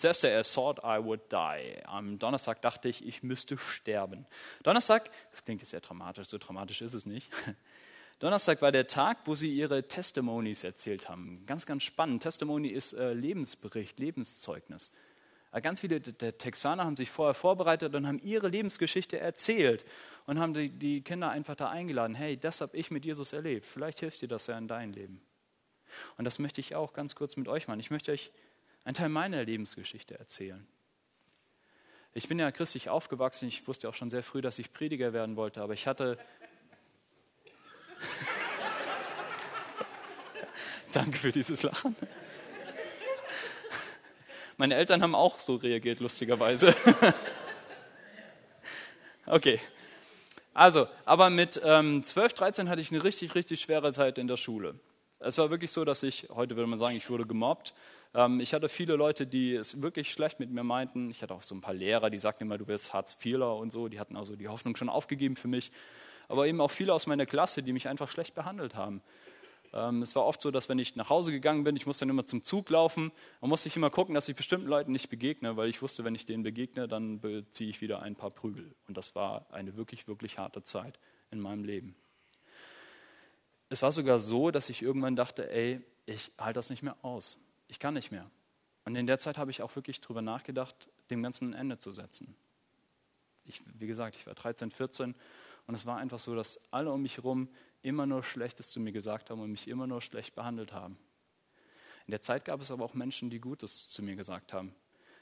[0.00, 1.84] Thursday I thought I would die.
[1.84, 4.26] Am Donnerstag dachte ich, ich müsste sterben.
[4.62, 7.30] Donnerstag, das klingt jetzt sehr dramatisch, so dramatisch ist es nicht.
[8.18, 11.44] Donnerstag war der Tag, wo sie ihre Testimonies erzählt haben.
[11.46, 12.22] Ganz, ganz spannend.
[12.22, 14.90] Testimony ist äh, Lebensbericht, Lebenszeugnis.
[15.52, 19.84] Äh, ganz viele der Texaner haben sich vorher vorbereitet und haben ihre Lebensgeschichte erzählt
[20.26, 22.14] und haben die, die Kinder einfach da eingeladen.
[22.14, 23.66] Hey, das habe ich mit Jesus erlebt.
[23.66, 25.20] Vielleicht hilft dir das ja in dein Leben.
[26.16, 27.80] Und das möchte ich auch ganz kurz mit euch machen.
[27.80, 28.30] Ich möchte euch
[28.84, 30.66] einen Teil meiner Lebensgeschichte erzählen.
[32.14, 33.48] Ich bin ja christlich aufgewachsen.
[33.48, 36.18] Ich wusste auch schon sehr früh, dass ich Prediger werden wollte, aber ich hatte
[40.92, 41.96] Danke für dieses Lachen.
[44.56, 46.74] Meine Eltern haben auch so reagiert, lustigerweise.
[49.26, 49.60] okay.
[50.52, 54.36] Also, aber mit ähm, 12, 13 hatte ich eine richtig, richtig schwere Zeit in der
[54.36, 54.74] Schule.
[55.20, 57.74] Es war wirklich so, dass ich, heute würde man sagen, ich wurde gemobbt.
[58.14, 61.10] Ähm, ich hatte viele Leute, die es wirklich schlecht mit mir meinten.
[61.10, 63.88] Ich hatte auch so ein paar Lehrer, die sagten immer, du wirst Hartz-IVler und so.
[63.88, 65.70] Die hatten also die Hoffnung schon aufgegeben für mich
[66.28, 69.02] aber eben auch viele aus meiner Klasse, die mich einfach schlecht behandelt haben.
[69.72, 72.10] Ähm, es war oft so, dass wenn ich nach Hause gegangen bin, ich musste dann
[72.10, 75.56] immer zum Zug laufen, man musste ich immer gucken, dass ich bestimmten Leuten nicht begegne,
[75.56, 78.74] weil ich wusste, wenn ich denen begegne, dann beziehe ich wieder ein paar Prügel.
[78.86, 80.98] Und das war eine wirklich, wirklich harte Zeit
[81.30, 81.96] in meinem Leben.
[83.70, 87.38] Es war sogar so, dass ich irgendwann dachte, ey, ich halte das nicht mehr aus.
[87.68, 88.30] Ich kann nicht mehr.
[88.84, 91.92] Und in der Zeit habe ich auch wirklich darüber nachgedacht, dem Ganzen ein Ende zu
[91.92, 92.34] setzen.
[93.44, 95.14] Ich, wie gesagt, ich war 13, 14
[95.66, 97.48] und es war einfach so, dass alle um mich herum
[97.82, 100.98] immer nur Schlechtes zu mir gesagt haben und mich immer nur schlecht behandelt haben.
[102.06, 104.74] In der Zeit gab es aber auch Menschen, die Gutes zu mir gesagt haben.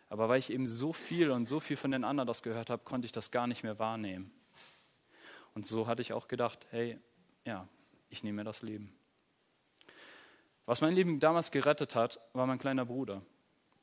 [0.09, 2.85] Aber weil ich eben so viel und so viel von den anderen das gehört habe,
[2.85, 4.31] konnte ich das gar nicht mehr wahrnehmen.
[5.55, 6.99] Und so hatte ich auch gedacht, hey,
[7.45, 7.67] ja,
[8.09, 8.97] ich nehme mir das Leben.
[10.67, 13.23] Was mein Leben damals gerettet hat, war mein kleiner Bruder.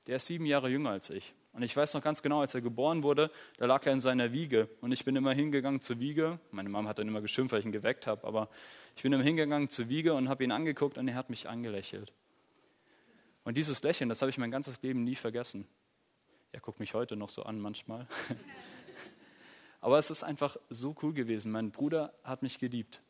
[0.07, 1.33] Der ist sieben Jahre jünger als ich.
[1.53, 4.33] Und ich weiß noch ganz genau, als er geboren wurde, da lag er in seiner
[4.33, 4.67] Wiege.
[4.81, 6.39] Und ich bin immer hingegangen zur Wiege.
[6.51, 8.27] Meine Mama hat dann immer geschimpft, weil ich ihn geweckt habe.
[8.27, 8.49] Aber
[8.95, 12.11] ich bin immer hingegangen zur Wiege und habe ihn angeguckt und er hat mich angelächelt.
[13.45, 15.67] Und dieses Lächeln, das habe ich mein ganzes Leben nie vergessen.
[16.51, 18.07] Er guckt mich heute noch so an manchmal.
[19.81, 21.51] Aber es ist einfach so cool gewesen.
[21.51, 23.01] Mein Bruder hat mich geliebt.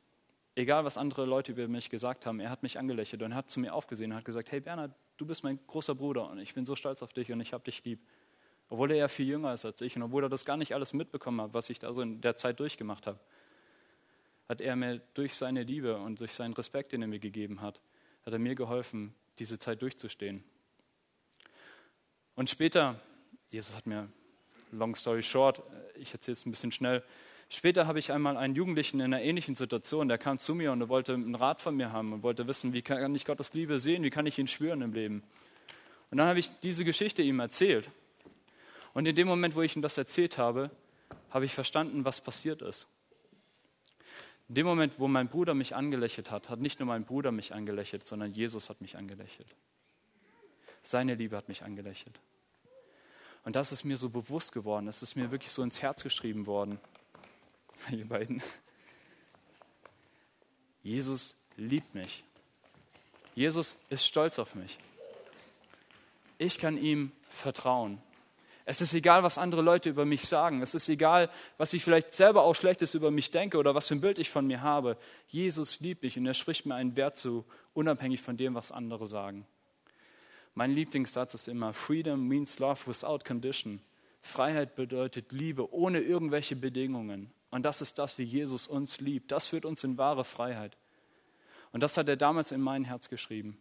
[0.55, 3.59] Egal, was andere Leute über mich gesagt haben, er hat mich angelächelt und hat zu
[3.59, 6.65] mir aufgesehen und hat gesagt, hey Bernhard, du bist mein großer Bruder und ich bin
[6.65, 7.99] so stolz auf dich und ich habe dich lieb
[8.73, 10.93] obwohl er ja viel jünger ist als ich und obwohl er das gar nicht alles
[10.93, 13.19] mitbekommen hat, was ich da so in der Zeit durchgemacht habe,
[14.49, 17.81] hat er mir durch seine Liebe und durch seinen Respekt, den er mir gegeben hat,
[18.25, 20.43] hat er mir geholfen, diese Zeit durchzustehen.
[22.33, 22.99] Und später,
[23.51, 24.09] Jesus hat mir,
[24.71, 25.61] long story short,
[25.93, 27.03] ich erzähle es ein bisschen schnell,
[27.49, 30.87] später habe ich einmal einen Jugendlichen in einer ähnlichen Situation, der kam zu mir und
[30.89, 34.03] wollte einen Rat von mir haben und wollte wissen, wie kann ich Gottes Liebe sehen,
[34.03, 35.23] wie kann ich ihn spüren im Leben.
[36.11, 37.89] Und dann habe ich diese Geschichte ihm erzählt.
[38.93, 40.69] Und in dem Moment, wo ich ihm das erzählt habe,
[41.31, 42.87] habe ich verstanden, was passiert ist.
[44.49, 47.53] In dem Moment, wo mein Bruder mich angelächelt hat, hat nicht nur mein Bruder mich
[47.53, 49.47] angelächelt, sondern Jesus hat mich angelächelt.
[50.83, 52.19] Seine Liebe hat mich angelächelt.
[53.45, 56.45] Und das ist mir so bewusst geworden, das ist mir wirklich so ins Herz geschrieben
[56.45, 56.79] worden.
[57.91, 58.41] Ihr beiden.
[60.83, 62.23] Jesus liebt mich.
[63.35, 64.77] Jesus ist stolz auf mich.
[66.37, 68.01] Ich kann ihm vertrauen.
[68.65, 70.61] Es ist egal, was andere Leute über mich sagen.
[70.61, 73.95] Es ist egal, was ich vielleicht selber auch Schlechtes über mich denke oder was für
[73.95, 74.97] ein Bild ich von mir habe.
[75.27, 77.43] Jesus liebt mich und er spricht mir einen Wert zu,
[77.73, 79.45] unabhängig von dem, was andere sagen.
[80.53, 83.81] Mein Lieblingssatz ist immer, Freedom means love without condition.
[84.21, 87.31] Freiheit bedeutet Liebe ohne irgendwelche Bedingungen.
[87.53, 89.31] Und das ist das, wie Jesus uns liebt.
[89.31, 90.75] Das führt uns in wahre Freiheit.
[91.71, 93.59] Und das hat er damals in mein Herz geschrieben.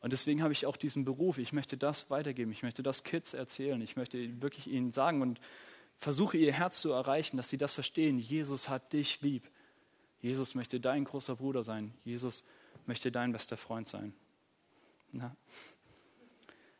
[0.00, 1.38] Und deswegen habe ich auch diesen Beruf.
[1.38, 2.52] Ich möchte das weitergeben.
[2.52, 3.80] Ich möchte das Kids erzählen.
[3.80, 5.40] Ich möchte wirklich ihnen sagen und
[5.96, 8.20] versuche ihr Herz zu erreichen, dass sie das verstehen.
[8.20, 9.50] Jesus hat dich lieb.
[10.20, 11.92] Jesus möchte dein großer Bruder sein.
[12.04, 12.44] Jesus
[12.86, 14.14] möchte dein bester Freund sein.
[15.10, 15.34] Na?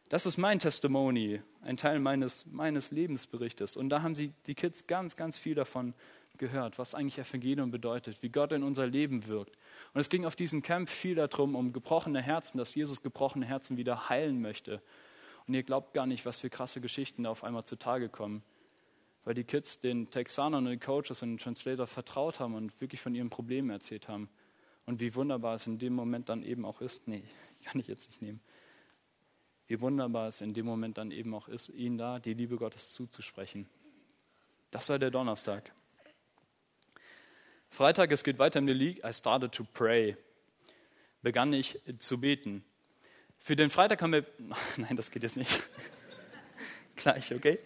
[0.09, 3.77] Das ist mein Testimony, ein Teil meines, meines Lebensberichtes.
[3.77, 5.95] Und da haben sie, die Kids ganz, ganz viel davon
[6.38, 9.57] gehört, was eigentlich Evangelium bedeutet, wie Gott in unser Leben wirkt.
[9.92, 13.77] Und es ging auf diesem Camp viel darum, um gebrochene Herzen, dass Jesus gebrochene Herzen
[13.77, 14.83] wieder heilen möchte.
[15.47, 18.42] Und ihr glaubt gar nicht, was für krasse Geschichten da auf einmal zutage kommen.
[19.25, 23.01] weil die Kids den Texanern und den Coaches und den Translator vertraut haben und wirklich
[23.01, 24.29] von ihren Problemen erzählt haben.
[24.85, 27.25] Und wie wunderbar es in dem Moment dann eben auch ist, nee,
[27.64, 28.40] kann ich jetzt nicht nehmen.
[29.66, 32.92] Wie wunderbar es in dem Moment dann eben auch ist, ihnen da die Liebe Gottes
[32.92, 33.66] zuzusprechen.
[34.70, 35.73] Das war der Donnerstag.
[37.75, 39.03] Freitag, es geht weiter in der League.
[39.05, 40.17] I started to pray.
[41.23, 42.65] Begann ich zu beten.
[43.37, 44.25] Für den Freitag haben wir.
[44.77, 45.61] Nein, das geht jetzt nicht.
[46.95, 47.59] gleich, okay?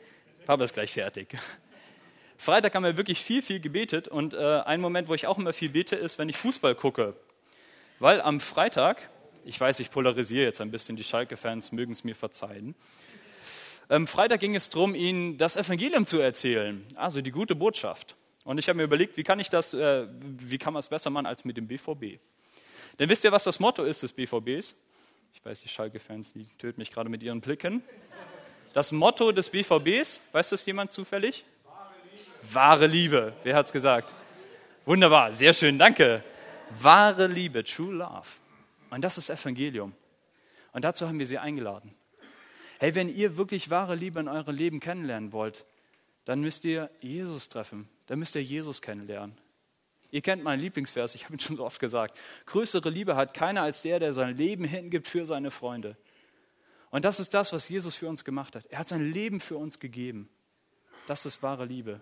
[0.47, 1.37] Papa ist gleich fertig.
[2.39, 5.53] Freitag haben wir wirklich viel, viel gebetet und äh, ein Moment, wo ich auch immer
[5.53, 7.15] viel bete, ist, wenn ich Fußball gucke.
[7.99, 9.11] Weil am Freitag,
[9.45, 12.75] ich weiß, ich polarisiere jetzt ein bisschen, die Schalke-Fans mögen es mir verzeihen.
[13.89, 18.17] Am Freitag ging es darum, ihnen das Evangelium zu erzählen, also die gute Botschaft.
[18.49, 21.11] Und ich habe mir überlegt, wie kann ich das, äh, wie kann man es besser
[21.11, 22.19] machen als mit dem BVB?
[22.99, 24.75] Denn wisst ihr, was das Motto ist des BVBs?
[25.35, 27.83] Ich weiß, die Schalke-Fans, die töten mich gerade mit ihren Blicken.
[28.73, 31.45] Das Motto des BVBs, weiß das jemand zufällig?
[32.51, 33.35] Wahre Liebe.
[33.43, 34.15] Wer hat es gesagt?
[34.87, 36.25] Wunderbar, sehr schön, danke.
[36.71, 38.29] Wahre Liebe, True Love.
[38.89, 39.93] Und das ist Evangelium.
[40.73, 41.95] Und dazu haben wir sie eingeladen.
[42.79, 45.67] Hey, wenn ihr wirklich wahre Liebe in eurem Leben kennenlernen wollt,
[46.25, 47.91] dann müsst ihr Jesus treffen.
[48.09, 49.39] Dann müsst ihr Jesus kennenlernen.
[50.11, 52.17] Ihr kennt meinen Lieblingsvers, ich habe ihn schon so oft gesagt.
[52.47, 55.97] Größere Liebe hat keiner als der, der sein Leben hingibt für seine Freunde.
[56.91, 58.65] Und das ist das, was Jesus für uns gemacht hat.
[58.67, 60.31] Er hat sein Leben für uns gegeben.
[61.07, 62.01] Das ist wahre Liebe.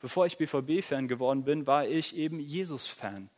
[0.00, 3.30] Bevor ich BVB-Fan geworden bin, war ich eben Jesus-Fan,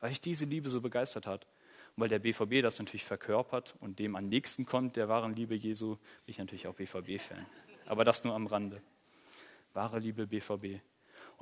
[0.00, 1.46] weil ich diese Liebe so begeistert hat.
[1.94, 5.54] Und weil der BVB das natürlich verkörpert und dem am nächsten kommt, der wahren Liebe
[5.54, 7.46] Jesu, bin ich natürlich auch BVB-Fan.
[7.86, 8.82] Aber das nur am Rande.
[9.72, 10.82] Wahre Liebe BVB.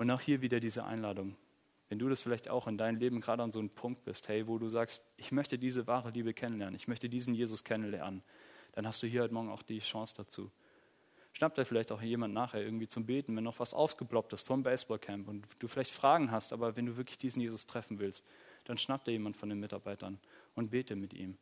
[0.00, 1.36] Und auch hier wieder diese Einladung.
[1.90, 4.46] Wenn du das vielleicht auch in deinem Leben gerade an so einem Punkt bist, hey,
[4.46, 8.22] wo du sagst, ich möchte diese wahre Liebe kennenlernen, ich möchte diesen Jesus kennenlernen,
[8.72, 10.50] dann hast du hier heute Morgen auch die Chance dazu.
[11.34, 14.62] Schnappt dir vielleicht auch jemand nachher irgendwie zum Beten, wenn noch was aufgeploppt ist vom
[14.62, 18.26] Baseballcamp und du vielleicht Fragen hast, aber wenn du wirklich diesen Jesus treffen willst,
[18.64, 20.18] dann schnappt dir jemand von den Mitarbeitern
[20.54, 21.36] und bete mit ihm.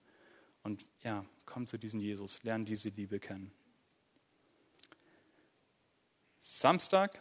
[0.64, 3.52] Und ja, komm zu diesem Jesus, lern diese Liebe kennen.
[6.40, 7.20] Samstag,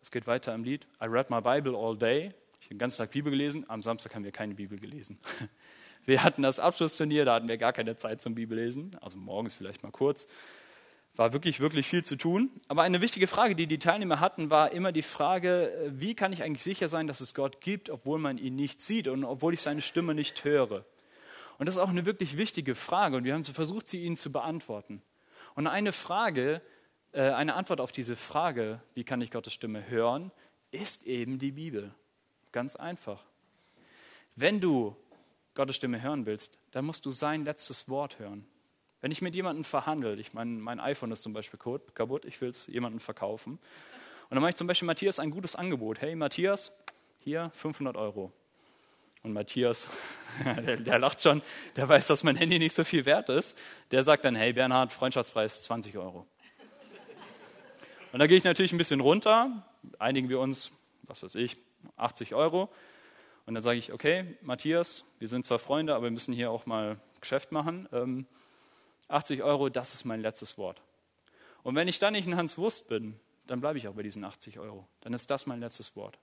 [0.00, 0.86] es geht weiter im Lied.
[1.02, 2.32] I read my Bible all day.
[2.60, 3.64] Ich habe den ganzen Tag Bibel gelesen.
[3.68, 5.18] Am Samstag haben wir keine Bibel gelesen.
[6.04, 9.82] Wir hatten das Abschlussturnier, da hatten wir gar keine Zeit zum Bibellesen, also morgens vielleicht
[9.82, 10.26] mal kurz.
[11.16, 12.50] War wirklich, wirklich viel zu tun.
[12.66, 16.32] Aber eine wichtige Frage, die die Teilnehmer hatten, war immer die Frage, äh, wie kann
[16.32, 19.52] ich eigentlich sicher sein, dass es Gott gibt, obwohl man ihn nicht sieht und obwohl
[19.52, 20.86] ich seine Stimme nicht höre?
[21.58, 24.32] Und das ist auch eine wirklich wichtige Frage und wir haben versucht, sie ihnen zu
[24.32, 25.02] beantworten.
[25.56, 26.62] Und eine Frage,
[27.22, 30.30] eine Antwort auf diese Frage, wie kann ich Gottes Stimme hören,
[30.70, 31.94] ist eben die Bibel.
[32.52, 33.24] Ganz einfach.
[34.36, 34.96] Wenn du
[35.54, 38.46] Gottes Stimme hören willst, dann musst du sein letztes Wort hören.
[39.00, 42.50] Wenn ich mit jemandem verhandle, ich meine, mein iPhone ist zum Beispiel kaputt, ich will
[42.50, 43.52] es jemandem verkaufen.
[43.54, 46.00] Und dann mache ich zum Beispiel Matthias ein gutes Angebot.
[46.00, 46.72] Hey Matthias,
[47.18, 48.32] hier 500 Euro.
[49.22, 49.88] Und Matthias,
[50.44, 51.42] der, der, lacht schon,
[51.76, 53.58] der weiß, dass mein Handy nicht so viel wert ist.
[53.90, 56.26] Der sagt dann, hey Bernhard, Freundschaftspreis 20 Euro.
[58.12, 59.66] Und da gehe ich natürlich ein bisschen runter,
[59.98, 61.56] einigen wir uns, was weiß ich,
[61.96, 62.70] 80 Euro.
[63.44, 66.66] Und dann sage ich, okay, Matthias, wir sind zwar Freunde, aber wir müssen hier auch
[66.66, 67.88] mal Geschäft machen.
[67.92, 68.26] Ähm,
[69.08, 70.82] 80 Euro, das ist mein letztes Wort.
[71.62, 74.24] Und wenn ich dann nicht ein Hans Wurst bin, dann bleibe ich auch bei diesen
[74.24, 74.86] 80 Euro.
[75.00, 76.18] Dann ist das mein letztes Wort.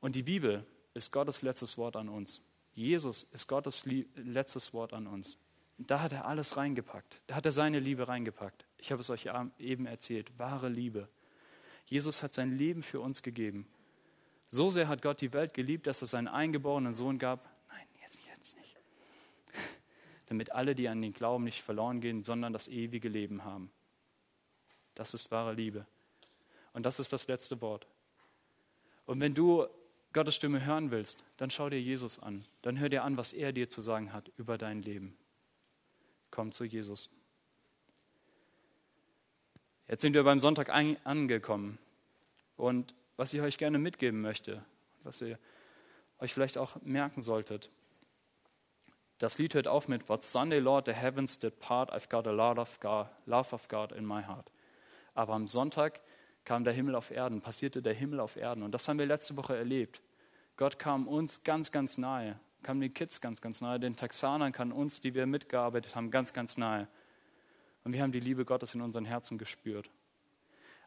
[0.00, 2.40] Und die Bibel ist Gottes letztes Wort an uns.
[2.74, 3.84] Jesus ist Gottes
[4.14, 5.36] letztes Wort an uns.
[5.78, 7.20] Da hat er alles reingepackt.
[7.26, 8.67] Da hat er seine Liebe reingepackt.
[8.78, 10.38] Ich habe es euch eben erzählt.
[10.38, 11.08] Wahre Liebe.
[11.84, 13.66] Jesus hat sein Leben für uns gegeben.
[14.48, 17.44] So sehr hat Gott die Welt geliebt, dass er seinen eingeborenen Sohn gab.
[17.68, 18.76] Nein, jetzt, jetzt nicht.
[20.26, 23.70] Damit alle, die an den Glauben nicht verloren gehen, sondern das ewige Leben haben.
[24.94, 25.86] Das ist wahre Liebe.
[26.72, 27.86] Und das ist das letzte Wort.
[29.06, 29.66] Und wenn du
[30.12, 32.44] Gottes Stimme hören willst, dann schau dir Jesus an.
[32.62, 35.16] Dann hör dir an, was er dir zu sagen hat über dein Leben.
[36.30, 37.10] Komm zu Jesus.
[39.88, 41.78] Jetzt sind wir beim Sonntag angekommen.
[42.56, 44.62] Und was ich euch gerne mitgeben möchte,
[45.02, 45.38] was ihr
[46.18, 47.70] euch vielleicht auch merken solltet.
[49.18, 52.30] Das Lied hört auf mit But Sunday, Lord, the heavens did part, I've got a
[52.30, 54.50] lot of God, love of God in my heart.
[55.14, 56.00] Aber am Sonntag
[56.44, 58.62] kam der Himmel auf Erden, passierte der Himmel auf Erden.
[58.62, 60.00] Und das haben wir letzte Woche erlebt.
[60.56, 64.72] Gott kam uns ganz, ganz nahe, kam den Kids ganz, ganz nahe, den Texanern kam
[64.72, 66.88] uns, die wir mitgearbeitet haben, ganz, ganz nahe.
[67.88, 69.88] Und wir haben die Liebe Gottes in unseren Herzen gespürt.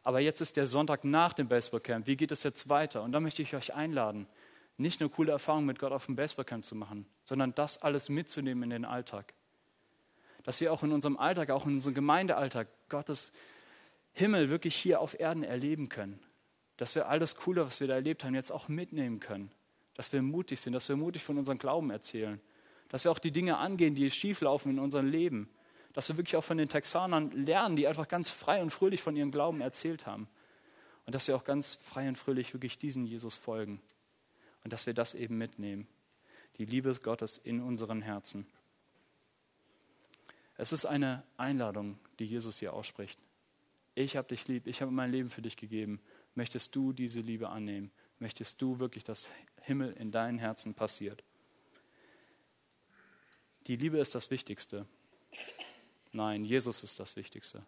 [0.04, 2.06] Aber jetzt ist der Sonntag nach dem Baseballcamp.
[2.06, 3.02] Wie geht es jetzt weiter?
[3.02, 4.28] Und da möchte ich euch einladen,
[4.76, 8.62] nicht nur coole Erfahrungen mit Gott auf dem Baseballcamp zu machen, sondern das alles mitzunehmen
[8.62, 9.34] in den Alltag.
[10.44, 13.32] Dass wir auch in unserem Alltag, auch in unserem Gemeindealltag Gottes
[14.12, 16.20] Himmel wirklich hier auf Erden erleben können.
[16.76, 19.50] Dass wir all das Coole, was wir da erlebt haben, jetzt auch mitnehmen können.
[19.94, 22.40] Dass wir mutig sind, dass wir mutig von unserem Glauben erzählen.
[22.90, 25.50] Dass wir auch die Dinge angehen, die schieflaufen in unserem Leben.
[25.92, 29.16] Dass wir wirklich auch von den Texanern lernen, die einfach ganz frei und fröhlich von
[29.16, 30.28] ihrem Glauben erzählt haben.
[31.04, 33.80] Und dass wir auch ganz frei und fröhlich wirklich diesen Jesus folgen.
[34.64, 35.86] Und dass wir das eben mitnehmen.
[36.58, 38.46] Die Liebe Gottes in unseren Herzen.
[40.56, 43.18] Es ist eine Einladung, die Jesus hier ausspricht.
[43.94, 46.00] Ich habe dich lieb, ich habe mein Leben für dich gegeben.
[46.34, 47.90] Möchtest du diese Liebe annehmen?
[48.18, 49.30] Möchtest du wirklich, dass
[49.62, 51.22] Himmel in deinem Herzen passiert?
[53.66, 54.86] Die Liebe ist das Wichtigste.
[56.12, 57.64] Nein, Jesus ist das Wichtigste.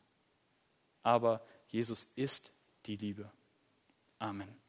[1.02, 2.52] Aber Jesus ist
[2.86, 3.30] die Liebe.
[4.18, 4.63] Amen.